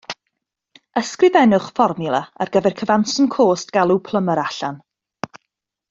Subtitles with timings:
[1.01, 4.85] Ysgrifennwch fformiwla ar gyfer cyfanswm cost galw plymar allan